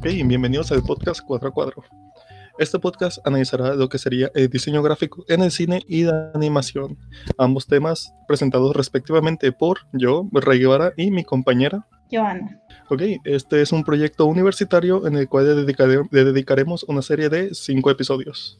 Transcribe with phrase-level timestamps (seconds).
[0.00, 1.82] Ok, bienvenidos al podcast 4 a 4.
[2.58, 6.98] Este podcast analizará lo que sería el diseño gráfico en el cine y la animación.
[7.38, 12.60] Ambos temas presentados respectivamente por yo, Ray Guevara, y mi compañera Joana.
[12.88, 17.28] Ok, este es un proyecto universitario en el cual le, dedicare- le dedicaremos una serie
[17.28, 18.58] de cinco episodios.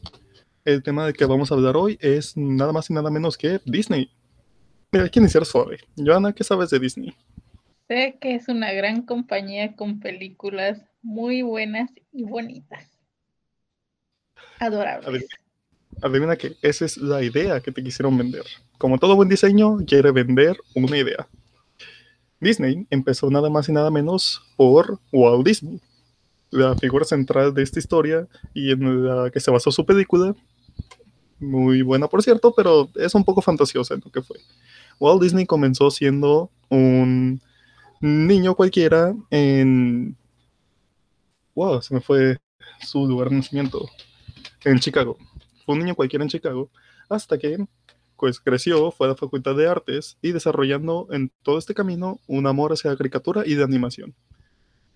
[0.64, 3.61] El tema del que vamos a hablar hoy es nada más y nada menos que
[3.64, 4.11] Disney.
[4.93, 5.79] Mira, hay que iniciar suave.
[5.96, 7.14] Joana, ¿qué sabes de Disney?
[7.91, 12.84] Sé que es una gran compañía con películas muy buenas y bonitas.
[14.60, 15.09] Adorables.
[15.09, 15.34] Adivina,
[16.01, 18.45] adivina que esa es la idea que te quisieron vender.
[18.79, 21.27] Como todo buen diseño, quiere vender una idea.
[22.38, 25.80] Disney empezó nada más y nada menos por Walt Disney,
[26.51, 30.37] la figura central de esta historia y en la que se basó su película.
[31.41, 34.38] Muy buena, por cierto, pero es un poco fantasiosa en lo que fue.
[35.01, 37.43] Walt Disney comenzó siendo un
[38.00, 40.16] niño cualquiera en...
[41.54, 42.38] Wow, se me fue
[42.80, 43.88] su lugar de nacimiento.
[44.65, 45.16] En Chicago.
[45.65, 46.70] Fue un niño cualquiera en Chicago.
[47.09, 47.59] Hasta que
[48.16, 52.46] pues, creció, fue a la Facultad de Artes y desarrollando en todo este camino un
[52.46, 54.14] amor hacia la caricatura y de animación.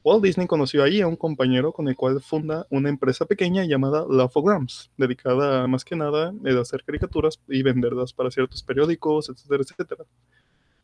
[0.05, 4.05] Walt Disney conoció ahí a un compañero con el cual funda una empresa pequeña llamada
[4.07, 10.05] Lafograms, dedicada más que nada a hacer caricaturas y venderlas para ciertos periódicos, etcétera, etcétera.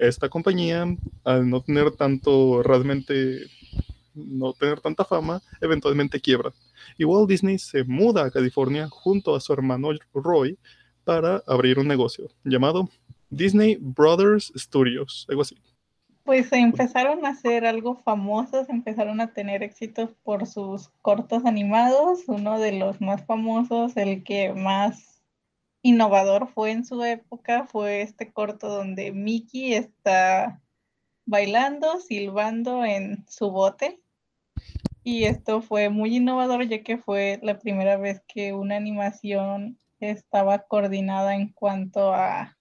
[0.01, 0.87] Esta compañía,
[1.25, 3.43] al no tener tanto, realmente,
[4.15, 6.53] no tener tanta fama, eventualmente quiebra.
[6.97, 10.59] Y Walt Disney se muda a California junto a su hermano Roy
[11.05, 12.89] para abrir un negocio llamado
[13.29, 15.59] Disney Brothers Studios, algo así.
[16.25, 22.21] Pues empezaron a ser algo famosos, empezaron a tener éxitos por sus cortos animados.
[22.27, 25.10] Uno de los más famosos, el que más
[25.83, 30.61] innovador fue en su época, fue este corto donde Mickey está
[31.27, 34.01] bailando, silbando en su bote.
[35.03, 40.59] Y esto fue muy innovador ya que fue la primera vez que una animación estaba
[40.59, 42.57] coordinada en cuanto a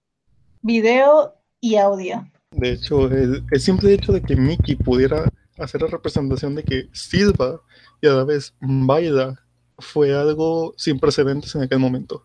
[0.62, 2.30] video y audio.
[2.52, 5.24] De hecho, el, el simple hecho de que Mickey pudiera
[5.58, 7.60] hacer la representación de que silba
[8.00, 9.38] y a la vez baila
[9.78, 12.24] fue algo sin precedentes en aquel momento.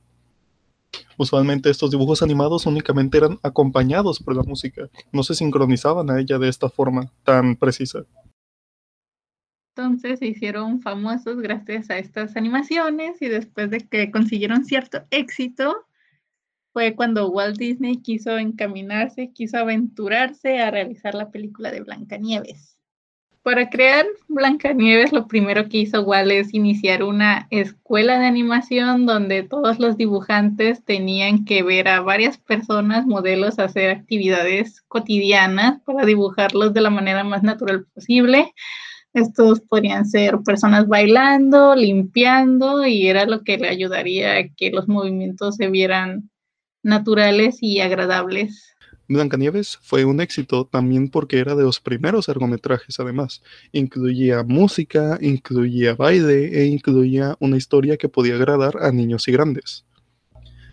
[1.18, 6.38] Usualmente estos dibujos animados únicamente eran acompañados por la música, no se sincronizaban a ella
[6.38, 8.06] de esta forma tan precisa.
[9.76, 15.86] Entonces se hicieron famosos gracias a estas animaciones y después de que consiguieron cierto éxito,
[16.72, 22.75] fue cuando Walt Disney quiso encaminarse, quiso aventurarse a realizar la película de Blancanieves.
[23.46, 29.44] Para crear Blancanieves, lo primero que hizo Walt es iniciar una escuela de animación donde
[29.44, 36.74] todos los dibujantes tenían que ver a varias personas, modelos, hacer actividades cotidianas para dibujarlos
[36.74, 38.52] de la manera más natural posible.
[39.14, 44.88] Estos podrían ser personas bailando, limpiando, y era lo que le ayudaría a que los
[44.88, 46.32] movimientos se vieran
[46.82, 48.75] naturales y agradables.
[49.08, 53.42] Blancanieves fue un éxito también porque era de los primeros largometrajes, además.
[53.72, 59.86] Incluía música, incluía baile e incluía una historia que podía agradar a niños y grandes.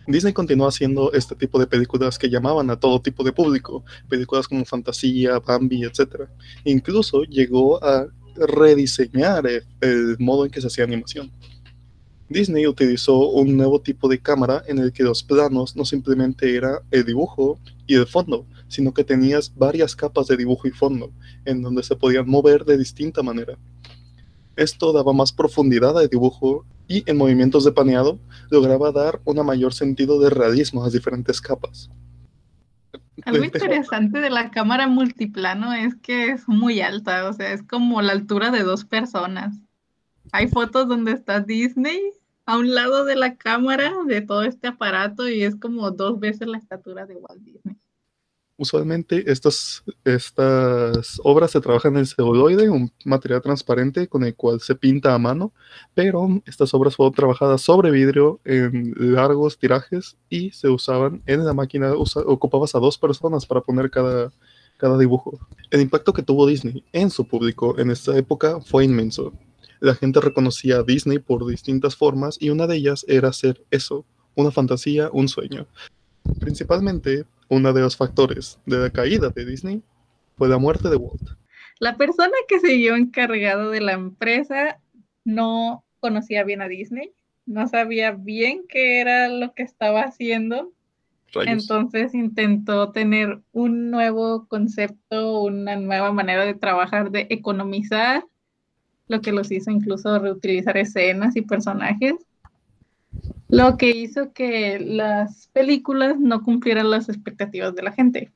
[0.07, 4.47] Disney continuó haciendo este tipo de películas que llamaban a todo tipo de público, películas
[4.47, 6.27] como Fantasía, Bambi, etc.
[6.65, 11.31] Incluso llegó a rediseñar el, el modo en que se hacía animación.
[12.33, 16.81] Disney utilizó un nuevo tipo de cámara en el que los planos no simplemente era
[16.91, 21.11] el dibujo y el fondo, sino que tenías varias capas de dibujo y fondo,
[21.45, 23.57] en donde se podían mover de distinta manera.
[24.55, 28.19] Esto daba más profundidad al dibujo y en movimientos de paneado
[28.49, 31.89] lograba dar un mayor sentido de realismo a las diferentes capas.
[33.25, 38.01] Algo interesante de la cámara multiplano es que es muy alta, o sea, es como
[38.01, 39.55] la altura de dos personas.
[40.31, 42.01] Hay fotos donde está Disney
[42.45, 46.47] a un lado de la cámara de todo este aparato y es como dos veces
[46.47, 47.77] la estatura de Walt Disney.
[48.55, 54.75] Usualmente estas, estas obras se trabajan en celuloide, un material transparente con el cual se
[54.75, 55.51] pinta a mano,
[55.95, 61.53] pero estas obras fueron trabajadas sobre vidrio en largos tirajes y se usaban en la
[61.53, 64.31] máquina, usa, ocupabas a dos personas para poner cada,
[64.77, 65.39] cada dibujo.
[65.71, 69.33] El impacto que tuvo Disney en su público en esta época fue inmenso.
[69.83, 74.05] La gente reconocía a Disney por distintas formas y una de ellas era hacer eso,
[74.33, 75.67] una fantasía, un sueño.
[76.39, 79.81] Principalmente, uno de los factores de la caída de Disney
[80.37, 81.31] fue la muerte de Walt.
[81.79, 84.79] La persona que se vio encargado de la empresa
[85.25, 87.11] no conocía bien a Disney,
[87.45, 90.71] no sabía bien qué era lo que estaba haciendo.
[91.33, 91.61] Rayos.
[91.61, 98.23] Entonces intentó tener un nuevo concepto, una nueva manera de trabajar, de economizar
[99.07, 102.13] lo que los hizo incluso reutilizar escenas y personajes,
[103.49, 108.31] lo que hizo que las películas no cumplieran las expectativas de la gente.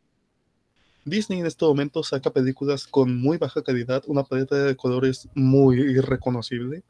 [1.06, 5.80] Disney en este momento saca películas con muy baja calidad, una paleta de colores muy
[5.80, 6.84] irreconocible,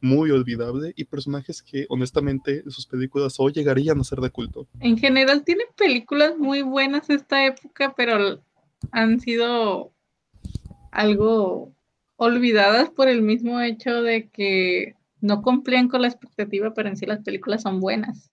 [0.00, 4.68] muy olvidable y personajes que honestamente sus películas hoy llegarían a ser de culto.
[4.80, 8.42] En general tiene películas muy buenas esta época, pero
[8.90, 9.92] han sido
[10.90, 11.72] algo
[12.22, 17.04] olvidadas por el mismo hecho de que no cumplían con la expectativa, pero en sí
[17.04, 18.30] las películas son buenas.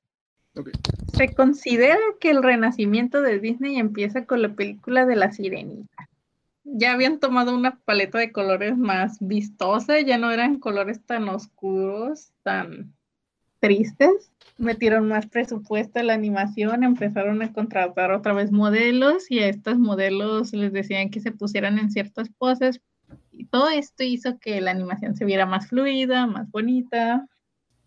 [1.14, 6.08] Se considera que el renacimiento de Disney empieza con la película de La Sirenita.
[6.64, 12.32] Ya habían tomado una paleta de colores más vistosa, ya no eran colores tan oscuros,
[12.44, 12.94] tan
[13.60, 14.32] tristes.
[14.60, 19.80] Metieron más presupuesto en la animación, empezaron a contratar otra vez modelos y a estos
[19.80, 22.82] modelos les decían que se pusieran en ciertas poses.
[23.32, 27.28] Y todo esto hizo que la animación se viera más fluida, más bonita.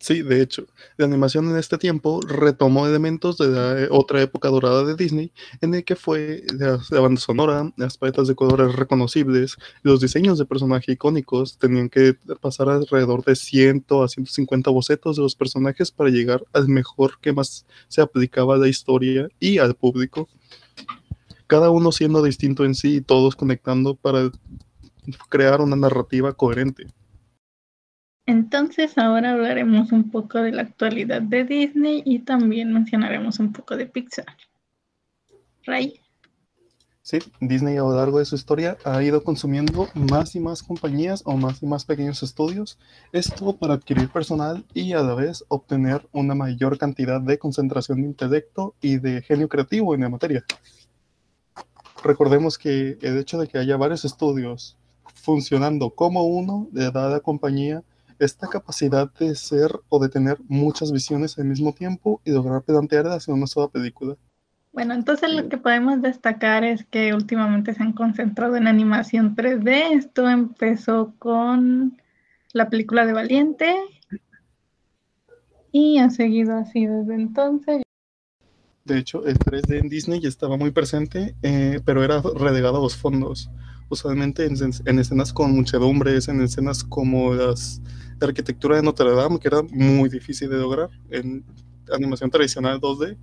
[0.03, 0.67] Sí, de hecho,
[0.97, 5.75] la animación en este tiempo retomó elementos de la otra época dorada de Disney, en
[5.75, 10.89] el que fue la, banda sonora, las paletas de colores reconocibles, los diseños de personajes
[10.89, 16.43] icónicos, tenían que pasar alrededor de 100 a 150 bocetos de los personajes para llegar
[16.53, 20.29] al mejor que más se aplicaba a la historia y al público.
[21.47, 24.33] Cada uno siendo distinto en sí y todos conectando para
[25.29, 26.87] crear una narrativa coherente.
[28.27, 33.77] Entonces ahora hablaremos un poco de la actualidad de Disney y también mencionaremos un poco
[33.77, 34.27] de Pixar.
[35.65, 36.01] Ray.
[37.05, 41.23] Sí, Disney a lo largo de su historia ha ido consumiendo más y más compañías
[41.25, 42.79] o más y más pequeños estudios,
[43.11, 48.07] esto para adquirir personal y a la vez obtener una mayor cantidad de concentración de
[48.07, 50.45] intelecto y de genio creativo en la materia.
[52.05, 54.77] Recordemos que el hecho de que haya varios estudios
[55.23, 57.83] funcionando como uno le da a la compañía
[58.19, 63.07] esta capacidad de ser o de tener muchas visiones al mismo tiempo y lograr pedantear
[63.09, 64.17] hacia una sola película.
[64.73, 69.93] Bueno, entonces lo que podemos destacar es que últimamente se han concentrado en animación 3D.
[69.93, 72.01] Esto empezó con
[72.53, 73.75] la película de Valiente
[75.73, 77.83] y ha seguido así desde entonces.
[78.85, 82.81] De hecho, el 3D en Disney ya estaba muy presente, eh, pero era relegado a
[82.81, 83.51] los fondos.
[83.93, 84.57] Usualmente en,
[84.87, 87.83] en escenas con muchedumbres, en escenas como las
[88.19, 91.45] de arquitectura de Notre Dame, que era muy difícil de lograr en
[91.93, 93.19] animación tradicional 2D,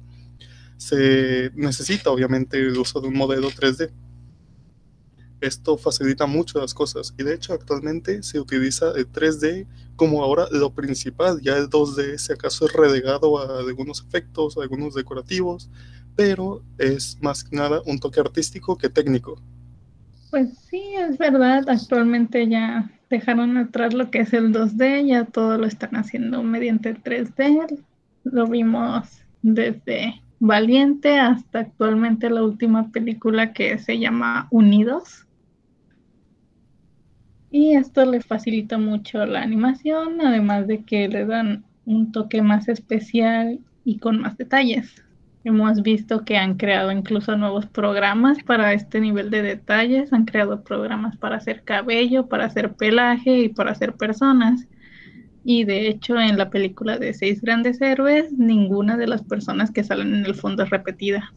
[0.78, 3.90] se necesita obviamente el uso de un modelo 3D.
[5.42, 10.46] Esto facilita mucho las cosas y de hecho actualmente se utiliza el 3D como ahora
[10.52, 15.68] lo principal, ya el 2D si acaso es relegado a algunos efectos, a algunos decorativos,
[16.16, 19.42] pero es más que nada un toque artístico que técnico.
[20.30, 25.58] Pues sí, es verdad, actualmente ya dejaron atrás lo que es el 2D, ya todo
[25.58, 27.84] lo están haciendo mediante 3D.
[28.24, 35.26] Lo vimos desde Valiente hasta actualmente la última película que se llama Unidos.
[37.52, 42.70] Y esto le facilita mucho la animación, además de que le dan un toque más
[42.70, 45.04] especial y con más detalles.
[45.46, 50.64] Hemos visto que han creado incluso nuevos programas para este nivel de detalles, han creado
[50.64, 54.68] programas para hacer cabello, para hacer pelaje y para hacer personas.
[55.46, 59.84] Y de hecho en la película de Seis Grandes Héroes, ninguna de las personas que
[59.86, 61.34] salen en el fondo es repetida.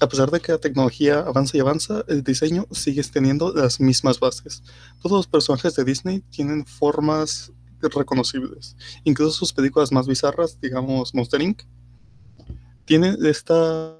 [0.00, 4.20] A pesar de que la tecnología avanza y avanza, el diseño sigue teniendo las mismas
[4.20, 4.62] bases.
[5.00, 8.76] Todos los personajes de Disney tienen formas reconocibles.
[9.04, 11.62] Incluso sus películas más bizarras, digamos Monster Inc.,
[12.84, 13.98] tiene esta,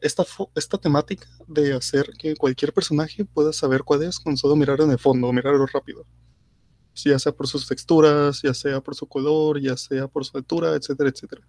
[0.00, 4.80] esta, esta temática de hacer que cualquier personaje pueda saber cuál es con solo mirar
[4.80, 6.06] en el fondo, mirarlo rápido.
[6.94, 10.74] Ya sea por sus texturas, ya sea por su color, ya sea por su altura,
[10.74, 11.42] etcétera, etcétera.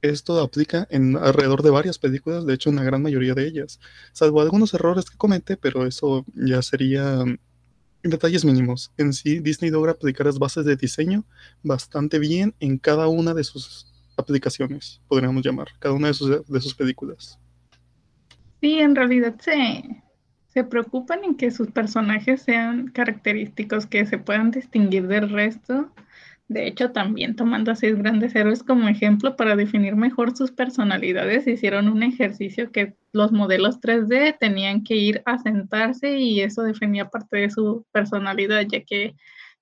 [0.00, 3.80] Esto aplica en alrededor de varias películas, de hecho en la gran mayoría de ellas,
[4.12, 8.92] salvo algunos errores que comete, pero eso ya sería en detalles mínimos.
[8.98, 11.24] En sí, Disney logra aplicar las bases de diseño
[11.62, 16.60] bastante bien en cada una de sus aplicaciones, podríamos llamar, cada una de sus, de
[16.60, 17.38] sus películas.
[18.60, 20.02] Sí, en realidad se,
[20.48, 25.90] se preocupan en que sus personajes sean característicos, que se puedan distinguir del resto.
[26.46, 31.46] De hecho, también tomando a seis grandes héroes como ejemplo para definir mejor sus personalidades,
[31.46, 37.08] hicieron un ejercicio que los modelos 3D tenían que ir a sentarse y eso definía
[37.08, 39.16] parte de su personalidad, ya que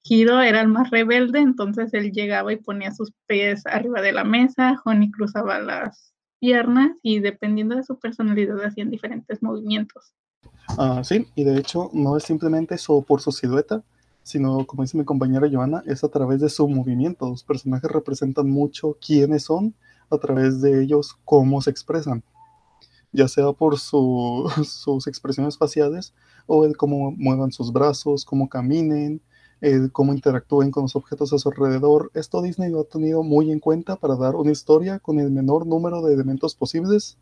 [0.05, 4.25] Hiro era el más rebelde, entonces él llegaba y ponía sus pies arriba de la
[4.25, 10.13] mesa, Honey cruzaba las piernas y dependiendo de su personalidad hacían diferentes movimientos.
[10.77, 13.85] Ah, sí, y de hecho no es simplemente eso por su silueta,
[14.23, 17.29] sino como dice mi compañera Joana, es a través de su movimiento.
[17.29, 19.75] Los personajes representan mucho quiénes son,
[20.11, 22.23] a través de ellos cómo se expresan,
[23.13, 26.15] ya sea por su, sus expresiones faciales
[26.47, 29.21] o el cómo muevan sus brazos, cómo caminen,
[29.63, 32.11] el cómo interactúen con los objetos a su alrededor.
[32.15, 35.67] Esto Disney lo ha tenido muy en cuenta para dar una historia con el menor
[35.67, 37.17] número de elementos posibles,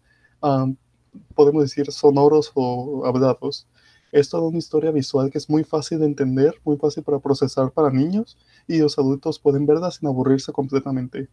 [1.34, 3.68] podemos decir sonoros o hablados.
[4.10, 7.70] Esto da una historia visual que es muy fácil de entender, muy fácil para procesar
[7.72, 11.28] para niños y los adultos pueden verla sin aburrirse completamente.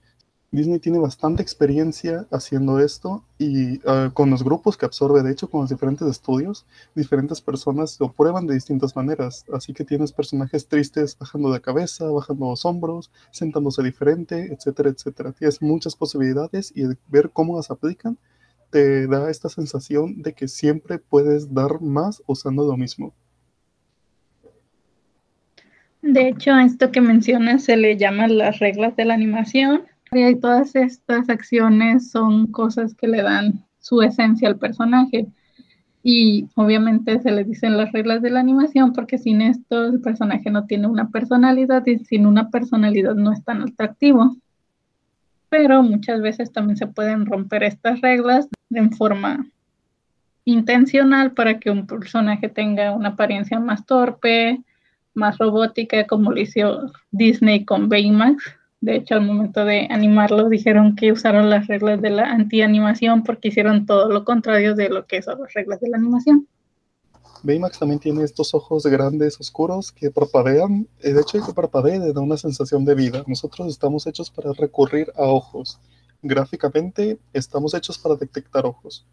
[0.50, 5.50] Disney tiene bastante experiencia haciendo esto y uh, con los grupos que absorbe, de hecho,
[5.50, 9.46] con los diferentes estudios, diferentes personas lo prueban de distintas maneras.
[9.54, 15.34] Así que tienes personajes tristes bajando de cabeza, bajando los hombros, sentándose diferente, etcétera, etcétera.
[15.34, 18.18] Tienes muchas posibilidades y ver cómo las aplican
[18.70, 23.14] te da esta sensación de que siempre puedes dar más usando lo mismo.
[26.02, 30.36] De hecho, a esto que mencionas se le llaman las reglas de la animación y
[30.36, 35.28] todas estas acciones son cosas que le dan su esencia al personaje.
[36.04, 40.50] Y obviamente se le dicen las reglas de la animación porque sin esto el personaje
[40.50, 44.38] no tiene una personalidad y sin una personalidad no es tan atractivo.
[45.50, 49.46] Pero muchas veces también se pueden romper estas reglas en forma
[50.46, 54.62] intencional para que un personaje tenga una apariencia más torpe,
[55.14, 60.96] más robótica, como lo hizo Disney con Baymax de hecho, al momento de animarlo dijeron
[60.96, 65.22] que usaron las reglas de la anti-animación porque hicieron todo lo contrario de lo que
[65.22, 66.48] son las reglas de la animación.
[67.44, 70.88] Baymax también tiene estos ojos grandes, oscuros, que parpadean.
[71.00, 73.24] El hecho de que parpadee da una sensación de vida.
[73.26, 75.80] Nosotros estamos hechos para recurrir a ojos.
[76.22, 79.06] Gráficamente estamos hechos para detectar ojos.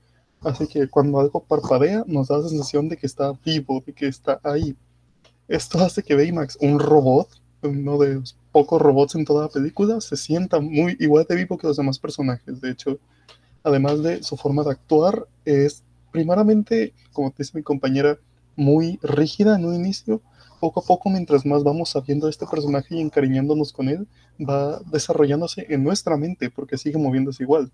[0.43, 4.09] Así que cuando algo parpadea nos da la sensación de que está vivo, de que
[4.09, 4.77] está ahí.
[5.49, 7.29] Esto hace que Baymax, un robot,
[7.69, 11.59] uno de los pocos robots en toda la película, se sienta muy igual de vivo
[11.59, 12.61] que los demás personajes.
[12.61, 12.99] De hecho,
[13.63, 18.19] además de su forma de actuar, es primeramente, como dice mi compañera,
[18.57, 20.21] muy rígida en un inicio.
[20.61, 24.07] Poco a poco, mientras más vamos sabiendo de este personaje y encariñándonos con él,
[24.39, 27.73] va desarrollándose en nuestra mente, porque sigue moviéndose igual.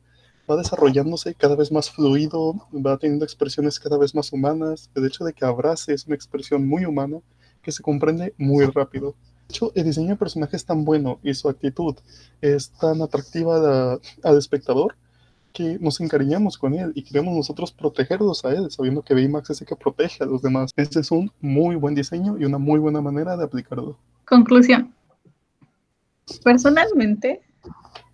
[0.50, 4.90] Va desarrollándose cada vez más fluido, va teniendo expresiones cada vez más humanas.
[4.94, 7.18] El hecho de que abrace es una expresión muy humana
[7.62, 9.14] que se comprende muy rápido
[9.50, 11.96] hecho, el diseño de personaje es tan bueno y su actitud
[12.40, 14.96] es tan atractiva al espectador
[15.52, 19.60] que nos encariñamos con él y queremos nosotros protegerlos a él, sabiendo que Baymax es
[19.60, 20.70] el que protege a los demás.
[20.76, 23.98] Este es un muy buen diseño y una muy buena manera de aplicarlo.
[24.24, 24.94] Conclusión.
[26.44, 27.42] Personalmente,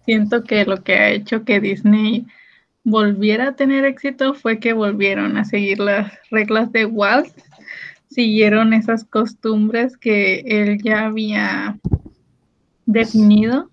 [0.07, 2.27] siento que lo que ha hecho que Disney
[2.85, 7.35] volviera a tener éxito fue que volvieron a seguir las reglas de Walt
[8.09, 11.79] siguieron esas costumbres que él ya había
[12.87, 13.71] definido.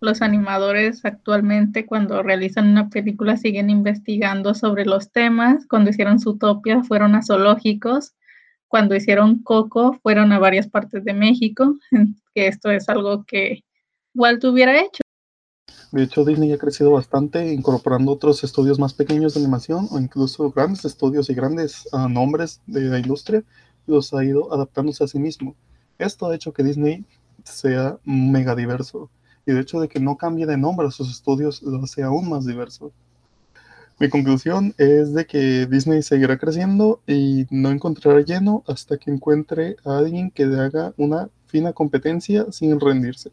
[0.00, 5.66] Los animadores actualmente cuando realizan una película siguen investigando sobre los temas.
[5.68, 8.14] Cuando hicieron Zootopia fueron a zoológicos.
[8.68, 11.76] Cuando hicieron Coco fueron a varias partes de México.
[12.34, 13.62] Que esto es algo que
[14.14, 15.01] Walt hubiera hecho.
[15.92, 20.50] De hecho, Disney ha crecido bastante incorporando otros estudios más pequeños de animación o incluso
[20.50, 23.44] grandes estudios y grandes uh, nombres de la industria
[23.86, 25.54] los ha ido adaptándose a sí mismo.
[25.98, 27.04] Esto ha hecho que Disney
[27.44, 29.10] sea mega diverso
[29.44, 32.26] y de hecho de que no cambie de nombre a sus estudios lo hace aún
[32.26, 32.90] más diverso.
[33.98, 39.76] Mi conclusión es de que Disney seguirá creciendo y no encontrará lleno hasta que encuentre
[39.84, 43.30] a alguien que le haga una fina competencia sin rendirse.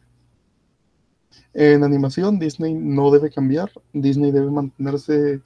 [1.54, 5.42] En animación, Disney no debe cambiar, Disney debe mantenerse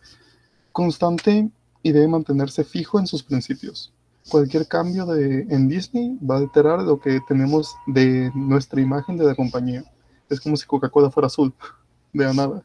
[0.72, 1.50] constante
[1.82, 3.94] y debe mantenerse fijo en sus principios
[4.30, 9.26] cualquier cambio de, en Disney va a alterar lo que tenemos de nuestra imagen de
[9.26, 9.84] la compañía.
[10.30, 11.54] Es como si Coca-Cola fuera azul,
[12.14, 12.64] de nada.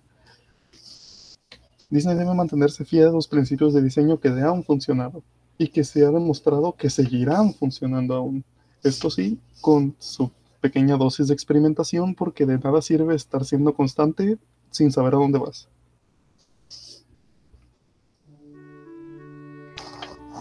[1.91, 5.23] Disney debe mantenerse fiel a los principios de diseño que le han funcionado
[5.57, 8.45] y que se ha demostrado que seguirán funcionando aún.
[8.83, 14.39] Esto sí, con su pequeña dosis de experimentación, porque de nada sirve estar siendo constante
[14.71, 15.69] sin saber a dónde vas.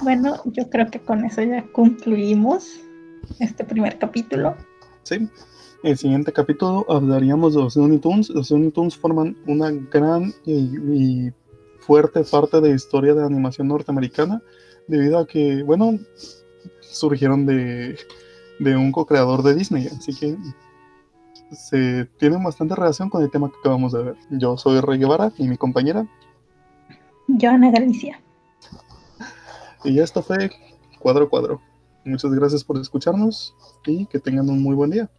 [0.02, 2.80] Bueno, yo creo que con eso ya concluimos
[3.40, 4.56] este primer capítulo.
[5.04, 5.28] Sí.
[5.84, 8.30] El siguiente capítulo hablaríamos de los Looney Tunes.
[8.30, 11.32] Los Looney Tunes forman una gran y,
[11.80, 14.42] fuerte parte de la historia de la animación norteamericana,
[14.88, 15.98] debido a que, bueno,
[16.82, 17.98] surgieron de,
[18.60, 19.88] de un co-creador de Disney.
[19.88, 20.38] Así que
[21.52, 24.16] se tienen bastante relación con el tema que acabamos de ver.
[24.32, 26.08] Yo soy Rey Guevara y mi compañera.
[27.40, 28.22] Joana Galicia.
[29.84, 30.50] Y esto fue
[31.00, 31.62] cuadro cuadro.
[32.04, 33.54] Muchas gracias por escucharnos
[33.86, 35.10] y que tengan un muy buen día.